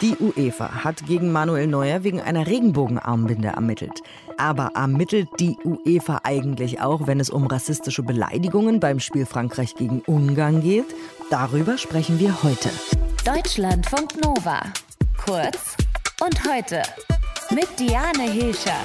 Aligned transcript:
Die 0.00 0.16
UEFA 0.16 0.84
hat 0.84 1.06
gegen 1.06 1.30
Manuel 1.30 1.66
Neuer 1.66 2.02
wegen 2.02 2.20
einer 2.20 2.46
Regenbogenarmbinde 2.46 3.48
ermittelt. 3.48 4.02
Aber 4.36 4.72
ermittelt 4.74 5.28
die 5.38 5.56
UEFA 5.64 6.20
eigentlich 6.24 6.80
auch, 6.80 7.06
wenn 7.06 7.20
es 7.20 7.30
um 7.30 7.46
rassistische 7.46 8.02
Beleidigungen 8.02 8.80
beim 8.80 8.98
Spiel 8.98 9.24
Frankreich 9.24 9.76
gegen 9.76 10.00
Ungarn 10.06 10.62
geht? 10.62 10.86
Darüber 11.30 11.78
sprechen 11.78 12.18
wir 12.18 12.42
heute. 12.42 12.70
Deutschlandfunk 13.24 14.22
Nova. 14.22 14.60
Kurz 15.24 15.76
und 16.22 16.44
heute 16.44 16.82
mit 17.50 17.68
Diane 17.78 18.30
Hilscher. 18.30 18.80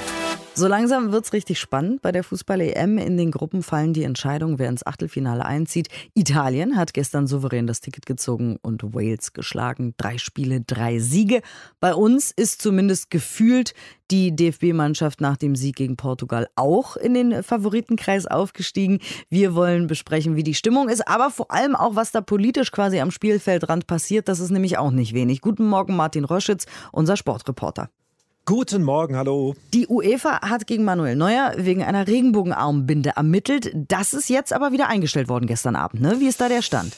So 0.60 0.68
langsam 0.68 1.14
wird 1.14 1.24
es 1.24 1.32
richtig 1.32 1.58
spannend. 1.58 2.02
Bei 2.02 2.12
der 2.12 2.22
Fußball-EM 2.22 2.98
in 2.98 3.16
den 3.16 3.32
Gruppen 3.32 3.64
fallen 3.64 3.94
die 3.94 4.04
Entscheidungen, 4.04 4.60
wer 4.60 4.68
ins 4.68 4.86
Achtelfinale 4.86 5.46
einzieht. 5.46 5.88
Italien 6.16 6.76
hat 6.76 6.94
gestern 6.94 7.28
souverän 7.28 7.66
das 7.66 7.80
Ticket 7.80 8.06
gezogen 8.06 8.58
und 8.62 8.94
Wales 8.94 9.32
geschlagen. 9.32 9.94
Drei 9.96 10.18
Spiele, 10.18 10.60
drei 10.60 11.00
Siege. 11.00 11.44
Bei 11.80 11.96
uns 11.96 12.32
ist 12.32 12.62
zumindest 12.62 13.10
gefühlt 13.10 13.74
die 14.12 14.36
DFB-Mannschaft 14.36 15.22
nach 15.22 15.38
dem 15.38 15.56
Sieg 15.56 15.78
gegen 15.78 15.96
Portugal 15.96 16.50
auch 16.58 16.98
in 16.98 17.14
den 17.14 17.42
Favoritenkreis 17.42 18.26
aufgestiegen. 18.26 19.00
Wir 19.30 19.56
wollen 19.56 19.88
besprechen, 19.88 20.36
wie 20.36 20.44
die 20.44 20.56
Stimmung 20.56 20.90
ist, 20.90 21.08
aber 21.08 21.30
vor 21.30 21.52
allem 21.52 21.74
auch, 21.74 21.96
was 21.96 22.12
da 22.12 22.20
politisch 22.20 22.74
quasi 22.74 23.00
am 23.00 23.12
Spielfeldrand 23.12 23.88
passiert. 23.88 24.28
Das 24.28 24.42
ist 24.42 24.50
nämlich 24.50 24.78
auch 24.78 24.92
nicht 24.92 25.14
wenig. 25.14 25.40
Guten 25.40 25.66
Morgen, 25.66 25.96
Martin 25.96 26.26
Roschitz, 26.26 26.66
unser 26.92 27.16
Sportreporter. 27.16 27.90
Guten 28.50 28.82
Morgen, 28.82 29.16
hallo. 29.16 29.54
Die 29.76 29.86
UEFA 29.86 30.42
hat 30.42 30.66
gegen 30.66 30.84
Manuel 30.84 31.16
Neuer 31.16 31.54
wegen 31.58 31.84
einer 31.84 32.08
Regenbogenarmbinde 32.08 33.12
ermittelt. 33.16 33.72
Das 33.76 34.16
ist 34.16 34.28
jetzt 34.28 34.54
aber 34.54 34.72
wieder 34.72 34.88
eingestellt 34.88 35.30
worden 35.30 35.46
gestern 35.46 35.76
Abend. 35.76 36.02
Ne? 36.02 36.20
Wie 36.20 36.28
ist 36.28 36.42
da 36.42 36.50
der 36.50 36.64
Stand? 36.64 36.98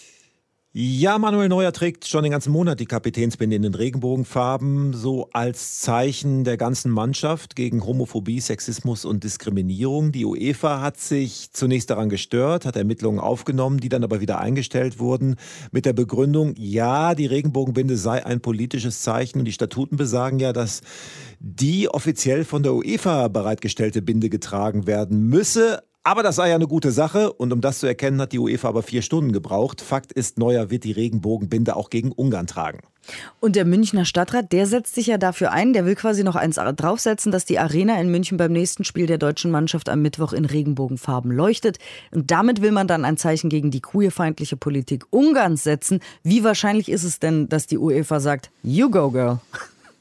Ja, 0.74 1.18
Manuel 1.18 1.50
Neuer 1.50 1.74
trägt 1.74 2.08
schon 2.08 2.24
den 2.24 2.32
ganzen 2.32 2.54
Monat 2.54 2.80
die 2.80 2.86
Kapitänsbinde 2.86 3.58
in 3.58 3.62
den 3.62 3.74
Regenbogenfarben, 3.74 4.94
so 4.94 5.28
als 5.34 5.82
Zeichen 5.82 6.46
der 6.46 6.56
ganzen 6.56 6.92
Mannschaft 6.92 7.58
gegen 7.58 7.86
Homophobie, 7.86 8.40
Sexismus 8.40 9.04
und 9.04 9.26
Diskriminierung. 9.26 10.14
Die 10.14 10.24
UEFA 10.24 10.80
hat 10.80 10.98
sich 10.98 11.52
zunächst 11.52 11.90
daran 11.90 12.08
gestört, 12.08 12.66
hat 12.66 12.78
Ermittlungen 12.78 13.20
aufgenommen, 13.20 13.82
die 13.82 13.90
dann 13.90 14.06
aber 14.06 14.22
wieder 14.22 14.40
eingestellt 14.40 14.98
wurden, 14.98 15.36
mit 15.74 15.86
der 15.86 15.92
Begründung, 15.92 16.54
ja, 16.56 17.16
die 17.16 17.26
Regenbogenbinde 17.26 17.98
sei 17.98 18.26
ein 18.26 18.40
politisches 18.40 19.02
Zeichen 19.02 19.40
und 19.40 19.46
die 19.46 19.52
Statuten 19.52 19.98
besagen 19.98 20.40
ja, 20.40 20.54
dass 20.54 20.84
die 21.42 21.90
offiziell 21.90 22.46
von 22.46 22.64
der 22.64 22.76
UEFA 22.76 23.28
bereitgestellte 23.28 24.02
Binde 24.02 24.30
getragen 24.30 24.88
werden 24.88 25.28
müsse. 25.28 25.84
Aber 26.04 26.24
das 26.24 26.38
sei 26.38 26.50
ja 26.50 26.56
eine 26.56 26.68
gute 26.68 26.92
Sache 26.92 27.32
und 27.32 27.54
um 27.54 27.62
das 27.62 27.78
zu 27.78 27.86
erkennen, 27.86 28.20
hat 28.20 28.32
die 28.32 28.40
UEFA 28.40 28.70
aber 28.70 28.82
vier 28.82 29.04
Stunden 29.04 29.32
gebraucht. 29.34 29.82
Fakt 29.82 30.12
ist, 30.12 30.40
Neuer 30.40 30.72
wird 30.72 30.84
die 30.84 30.94
Regenbogenbinde 30.94 31.76
auch 31.76 31.92
gegen 31.92 32.12
Ungarn 32.12 32.48
tragen. 32.48 32.80
Und 33.40 33.56
der 33.56 33.66
Münchner 33.66 34.06
Stadtrat, 34.06 34.52
der 34.52 34.66
setzt 34.66 34.96
sich 34.96 35.08
ja 35.08 35.18
dafür 35.20 35.52
ein, 35.52 35.74
der 35.74 35.86
will 35.86 35.96
quasi 35.96 36.24
noch 36.24 36.36
eins 36.36 36.56
draufsetzen, 36.56 37.32
dass 37.32 37.46
die 37.46 37.60
Arena 37.60 38.00
in 38.02 38.10
München 38.10 38.38
beim 38.38 38.52
nächsten 38.52 38.84
Spiel 38.84 39.06
der 39.06 39.20
deutschen 39.20 39.52
Mannschaft 39.52 39.90
am 39.90 40.02
Mittwoch 40.02 40.34
in 40.34 40.46
Regenbogenfarben 40.46 41.32
leuchtet. 41.32 41.78
Und 42.12 42.32
damit 42.32 42.62
will 42.62 42.72
man 42.72 42.88
dann 42.88 43.06
ein 43.06 43.18
Zeichen 43.18 43.50
gegen 43.50 43.70
die 43.70 43.82
queerfeindliche 43.82 44.58
Politik 44.58 45.06
Ungarns 45.12 45.64
setzen. 45.64 46.00
Wie 46.24 46.44
wahrscheinlich 46.44 46.90
ist 46.90 47.04
es 47.04 47.20
denn, 47.20 47.48
dass 47.48 47.68
die 47.68 47.78
UEFA 47.78 48.20
sagt, 48.20 48.50
you 48.64 48.90
go 48.90 49.12
girl? 49.12 49.40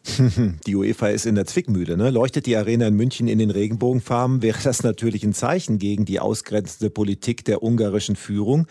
Die 0.66 0.74
UEFA 0.74 1.08
ist 1.08 1.26
in 1.26 1.34
der 1.34 1.46
Zwickmühle. 1.46 1.96
Ne? 1.96 2.10
Leuchtet 2.10 2.46
die 2.46 2.56
Arena 2.56 2.88
in 2.88 2.94
München 2.94 3.28
in 3.28 3.38
den 3.38 3.50
Regenbogenfarben, 3.50 4.42
wäre 4.42 4.58
das 4.62 4.82
natürlich 4.82 5.24
ein 5.24 5.34
Zeichen 5.34 5.78
gegen 5.78 6.04
die 6.04 6.20
ausgrenzende 6.20 6.90
Politik 6.90 7.44
der 7.44 7.62
ungarischen 7.62 8.16
Führung. 8.16 8.66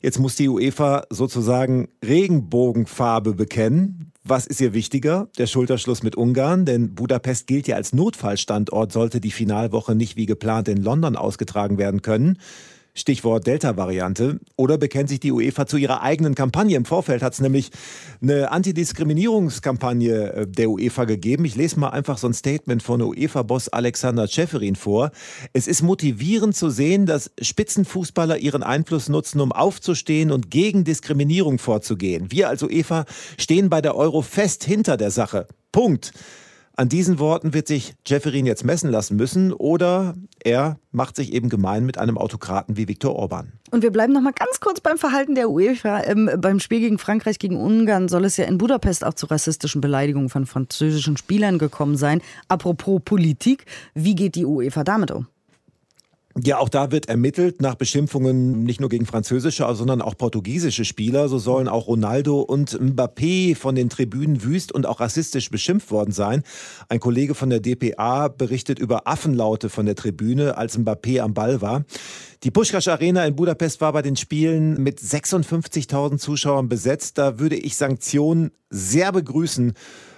Jetzt 0.00 0.18
muss 0.20 0.36
die 0.36 0.48
UEFA 0.48 1.04
sozusagen 1.10 1.88
Regenbogenfarbe 2.04 3.34
bekennen. 3.34 4.12
Was 4.22 4.46
ist 4.46 4.60
ihr 4.60 4.72
wichtiger? 4.72 5.28
Der 5.38 5.46
Schulterschluss 5.46 6.04
mit 6.04 6.14
Ungarn? 6.14 6.64
Denn 6.66 6.94
Budapest 6.94 7.46
gilt 7.48 7.66
ja 7.66 7.76
als 7.76 7.92
Notfallstandort, 7.92 8.92
sollte 8.92 9.20
die 9.20 9.32
Finalwoche 9.32 9.96
nicht 9.96 10.16
wie 10.16 10.26
geplant 10.26 10.68
in 10.68 10.76
London 10.76 11.16
ausgetragen 11.16 11.78
werden 11.78 12.02
können. 12.02 12.38
Stichwort 12.98 13.46
Delta-Variante. 13.46 14.40
Oder 14.56 14.76
bekennt 14.76 15.08
sich 15.08 15.20
die 15.20 15.32
UEFA 15.32 15.66
zu 15.66 15.76
ihrer 15.76 16.02
eigenen 16.02 16.34
Kampagne? 16.34 16.76
Im 16.76 16.84
Vorfeld 16.84 17.22
hat 17.22 17.32
es 17.32 17.40
nämlich 17.40 17.70
eine 18.20 18.50
Antidiskriminierungskampagne 18.50 20.32
äh, 20.32 20.46
der 20.46 20.70
UEFA 20.70 21.04
gegeben. 21.04 21.44
Ich 21.44 21.56
lese 21.56 21.78
mal 21.78 21.90
einfach 21.90 22.18
so 22.18 22.26
ein 22.26 22.34
Statement 22.34 22.82
von 22.82 23.00
UEFA-Boss 23.00 23.68
Alexander 23.68 24.26
Schäferin 24.26 24.76
vor. 24.76 25.10
Es 25.52 25.66
ist 25.66 25.82
motivierend 25.82 26.56
zu 26.56 26.70
sehen, 26.70 27.06
dass 27.06 27.30
Spitzenfußballer 27.40 28.38
ihren 28.38 28.62
Einfluss 28.62 29.08
nutzen, 29.08 29.40
um 29.40 29.52
aufzustehen 29.52 30.30
und 30.30 30.50
gegen 30.50 30.84
Diskriminierung 30.84 31.58
vorzugehen. 31.58 32.30
Wir 32.30 32.48
als 32.48 32.62
UEFA 32.62 33.04
stehen 33.38 33.70
bei 33.70 33.80
der 33.80 33.94
Euro 33.96 34.22
fest 34.22 34.64
hinter 34.64 34.96
der 34.96 35.10
Sache. 35.10 35.46
Punkt. 35.72 36.12
An 36.78 36.88
diesen 36.88 37.18
Worten 37.18 37.54
wird 37.54 37.66
sich 37.66 37.94
Jefferin 38.06 38.46
jetzt 38.46 38.64
messen 38.64 38.88
lassen 38.88 39.16
müssen 39.16 39.52
oder 39.52 40.14
er 40.44 40.78
macht 40.92 41.16
sich 41.16 41.32
eben 41.32 41.48
gemein 41.48 41.84
mit 41.84 41.98
einem 41.98 42.16
Autokraten 42.16 42.76
wie 42.76 42.86
Viktor 42.86 43.16
Orban. 43.16 43.52
Und 43.72 43.82
wir 43.82 43.90
bleiben 43.90 44.12
noch 44.12 44.20
mal 44.20 44.32
ganz 44.32 44.60
kurz 44.60 44.80
beim 44.80 44.96
Verhalten 44.96 45.34
der 45.34 45.50
UEFA. 45.50 46.04
Ähm, 46.04 46.30
beim 46.38 46.60
Spiel 46.60 46.78
gegen 46.78 46.98
Frankreich 46.98 47.40
gegen 47.40 47.56
Ungarn 47.56 48.08
soll 48.08 48.24
es 48.24 48.36
ja 48.36 48.44
in 48.44 48.58
Budapest 48.58 49.04
auch 49.04 49.14
zu 49.14 49.26
rassistischen 49.26 49.80
Beleidigungen 49.80 50.28
von 50.28 50.46
französischen 50.46 51.16
Spielern 51.16 51.58
gekommen 51.58 51.96
sein. 51.96 52.22
Apropos 52.46 53.02
Politik, 53.04 53.64
wie 53.94 54.14
geht 54.14 54.36
die 54.36 54.44
UEFA 54.44 54.84
damit 54.84 55.10
um? 55.10 55.26
Ja, 56.44 56.58
auch 56.58 56.68
da 56.68 56.92
wird 56.92 57.08
ermittelt 57.08 57.60
nach 57.60 57.74
Beschimpfungen 57.74 58.62
nicht 58.62 58.80
nur 58.80 58.88
gegen 58.88 59.06
französische, 59.06 59.66
sondern 59.74 60.00
auch 60.00 60.16
portugiesische 60.16 60.84
Spieler. 60.84 61.28
So 61.28 61.38
sollen 61.38 61.66
auch 61.68 61.88
Ronaldo 61.88 62.40
und 62.40 62.78
Mbappé 62.78 63.56
von 63.56 63.74
den 63.74 63.88
Tribünen 63.88 64.44
wüst 64.44 64.70
und 64.70 64.86
auch 64.86 65.00
rassistisch 65.00 65.50
beschimpft 65.50 65.90
worden 65.90 66.12
sein. 66.12 66.44
Ein 66.88 67.00
Kollege 67.00 67.34
von 67.34 67.50
der 67.50 67.60
DPA 67.60 68.28
berichtet 68.28 68.78
über 68.78 69.08
Affenlaute 69.08 69.68
von 69.68 69.86
der 69.86 69.96
Tribüne, 69.96 70.56
als 70.56 70.78
Mbappé 70.78 71.20
am 71.20 71.34
Ball 71.34 71.60
war. 71.60 71.84
Die 72.44 72.52
Pushkash 72.52 72.86
Arena 72.86 73.26
in 73.26 73.34
Budapest 73.34 73.80
war 73.80 73.92
bei 73.92 74.00
den 74.00 74.14
Spielen 74.14 74.80
mit 74.80 75.00
56.000 75.00 76.18
Zuschauern 76.18 76.68
besetzt. 76.68 77.18
Da 77.18 77.40
würde 77.40 77.56
ich 77.56 77.76
Sanktionen 77.76 78.52
sehr 78.70 79.10
begrüßen, 79.10 79.72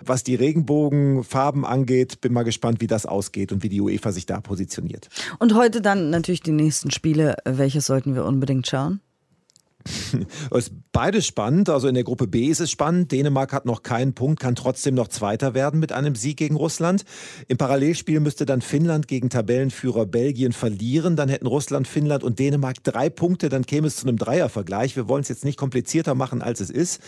was 0.04 0.22
die 0.22 0.34
Regenbogenfarben 0.34 1.64
angeht. 1.64 2.20
Bin 2.20 2.34
mal 2.34 2.42
gespannt, 2.42 2.82
wie 2.82 2.86
das 2.86 3.06
ausgeht 3.06 3.53
und 3.53 3.62
wie 3.62 3.70
die 3.70 3.80
UEFA 3.80 4.12
sich 4.12 4.26
da 4.26 4.38
positioniert. 4.42 5.09
Und 5.38 5.54
heute 5.54 5.80
dann 5.80 6.10
natürlich 6.10 6.42
die 6.42 6.53
nächsten 6.53 6.91
Spiele. 6.91 7.36
Welche 7.47 7.80
sollten 7.80 8.14
wir 8.14 8.26
unbedingt 8.26 8.66
schauen? 8.66 9.00
Ist 10.54 10.72
beides 10.92 11.26
spannend. 11.26 11.68
Also 11.68 11.88
in 11.88 11.94
der 11.94 12.04
Gruppe 12.04 12.26
B 12.26 12.46
ist 12.46 12.60
es 12.60 12.70
spannend. 12.70 13.12
Dänemark 13.12 13.52
hat 13.52 13.64
noch 13.64 13.82
keinen 13.82 14.14
Punkt, 14.14 14.41
kann 14.41 14.54
trotzdem 14.54 14.94
noch 14.94 15.08
Zweiter 15.08 15.54
werden 15.54 15.80
mit 15.80 15.92
einem 15.92 16.14
Sieg 16.14 16.36
gegen 16.36 16.56
Russland. 16.56 17.04
Im 17.48 17.56
Parallelspiel 17.56 18.20
müsste 18.20 18.46
dann 18.46 18.60
Finnland 18.60 19.08
gegen 19.08 19.30
Tabellenführer 19.30 20.06
Belgien 20.06 20.52
verlieren. 20.52 21.16
Dann 21.16 21.28
hätten 21.28 21.46
Russland, 21.46 21.88
Finnland 21.88 22.24
und 22.24 22.38
Dänemark 22.38 22.82
drei 22.82 23.08
Punkte. 23.08 23.48
Dann 23.48 23.64
käme 23.64 23.86
es 23.86 23.96
zu 23.96 24.06
einem 24.06 24.18
Dreiervergleich. 24.18 24.96
Wir 24.96 25.08
wollen 25.08 25.22
es 25.22 25.28
jetzt 25.28 25.44
nicht 25.44 25.58
komplizierter 25.58 26.14
machen, 26.14 26.42
als 26.42 26.60
es 26.60 26.70
ist. 26.70 27.00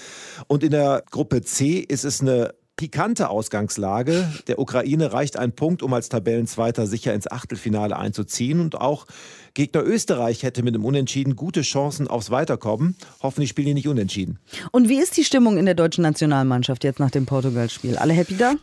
Und 0.46 0.64
in 0.64 0.70
der 0.70 1.02
Gruppe 1.10 1.42
C 1.42 1.78
ist 1.78 2.04
es 2.04 2.20
eine 2.20 2.54
pikante 2.76 3.28
Ausgangslage. 3.28 4.28
Der 4.46 4.58
Ukraine 4.58 5.12
reicht 5.12 5.36
ein 5.36 5.52
Punkt, 5.52 5.82
um 5.82 5.92
als 5.92 6.08
Tabellenzweiter 6.08 6.86
sicher 6.86 7.14
ins 7.14 7.30
Achtelfinale 7.30 7.96
einzuziehen. 7.96 8.60
Und 8.60 8.80
auch 8.80 9.06
Gegner 9.54 9.84
Österreich 9.84 10.42
hätte 10.42 10.62
mit 10.62 10.74
dem 10.74 10.84
Unentschieden 10.84 11.36
gute 11.36 11.62
Chancen 11.62 12.08
aufs 12.08 12.30
Weiterkommen. 12.30 12.96
Hoffentlich 13.22 13.50
spielen 13.50 13.68
die 13.68 13.74
nicht 13.74 13.88
unentschieden. 13.88 14.38
Und 14.70 14.88
wie 14.88 14.98
ist 14.98 15.16
die 15.16 15.24
Stimmung 15.24 15.58
in 15.58 15.66
der 15.66 15.74
deutschen 15.74 16.02
Nationalmannschaft 16.02 16.84
jetzt 16.84 17.00
nach 17.00 17.10
dem 17.10 17.26
Portugal-Spiel? 17.26 17.96
Alle 17.96 18.14
happy 18.14 18.36
da? 18.36 18.54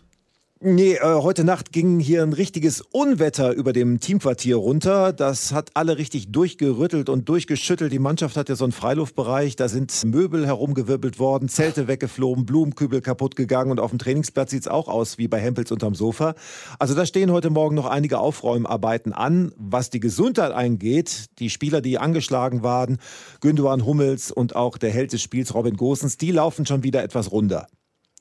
Nee, 0.61 0.95
äh, 0.95 0.99
heute 0.99 1.45
Nacht 1.45 1.71
ging 1.71 2.01
hier 2.01 2.21
ein 2.21 2.33
richtiges 2.33 2.81
Unwetter 2.81 3.53
über 3.53 3.71
dem 3.71 4.01
Teamquartier 4.01 4.57
runter. 4.57 5.13
Das 5.13 5.53
hat 5.53 5.69
alle 5.75 5.97
richtig 5.97 6.33
durchgerüttelt 6.33 7.07
und 7.07 7.29
durchgeschüttelt. 7.29 7.93
Die 7.93 7.99
Mannschaft 7.99 8.35
hat 8.35 8.49
ja 8.49 8.57
so 8.57 8.65
einen 8.65 8.73
Freiluftbereich. 8.73 9.55
Da 9.55 9.69
sind 9.69 9.93
Möbel 10.03 10.45
herumgewirbelt 10.45 11.17
worden, 11.17 11.47
Zelte 11.47 11.87
weggeflogen, 11.87 12.45
Blumenkübel 12.45 12.99
kaputt 12.99 13.37
gegangen 13.37 13.71
und 13.71 13.79
auf 13.79 13.91
dem 13.91 13.99
Trainingsplatz 13.99 14.51
sieht 14.51 14.63
es 14.63 14.67
auch 14.67 14.89
aus 14.89 15.17
wie 15.17 15.29
bei 15.29 15.39
Hempels 15.39 15.71
unterm 15.71 15.95
Sofa. 15.95 16.35
Also 16.77 16.93
da 16.93 17.05
stehen 17.05 17.31
heute 17.31 17.51
Morgen 17.51 17.75
noch 17.75 17.85
einige 17.85 18.19
Aufräumarbeiten 18.19 19.13
an. 19.13 19.53
Was 19.55 19.89
die 19.91 20.01
Gesundheit 20.01 20.51
eingeht, 20.51 21.27
die 21.39 21.49
Spieler, 21.49 21.79
die 21.79 21.99
angeschlagen 21.99 22.63
waren, 22.63 22.97
Gündogan 23.39 23.85
Hummels 23.85 24.29
und 24.29 24.57
auch 24.57 24.77
der 24.77 24.91
Held 24.91 25.13
des 25.13 25.21
Spiels 25.21 25.53
Robin 25.53 25.77
Gosens, 25.77 26.17
die 26.17 26.31
laufen 26.31 26.65
schon 26.65 26.83
wieder 26.83 27.01
etwas 27.01 27.31
runter. 27.31 27.67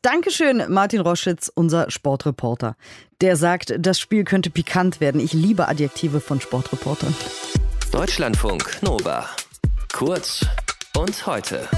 Dankeschön, 0.03 0.65
Martin 0.69 1.01
Roschitz, 1.01 1.51
unser 1.53 1.91
Sportreporter. 1.91 2.77
Der 3.21 3.35
sagt, 3.35 3.75
das 3.77 3.99
Spiel 3.99 4.23
könnte 4.23 4.49
pikant 4.49 5.01
werden. 5.01 5.21
Ich 5.21 5.33
liebe 5.33 5.67
Adjektive 5.67 6.21
von 6.21 6.41
Sportreportern. 6.41 7.15
Deutschlandfunk 7.91 8.81
Nova. 8.81 9.29
Kurz 9.93 10.47
und 10.97 11.27
heute. 11.27 11.69